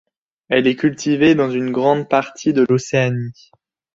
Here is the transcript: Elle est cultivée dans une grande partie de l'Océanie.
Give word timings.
Elle 0.49 0.65
est 0.65 0.77
cultivée 0.77 1.35
dans 1.35 1.51
une 1.51 1.71
grande 1.71 2.09
partie 2.09 2.53
de 2.53 2.65
l'Océanie. 2.67 3.51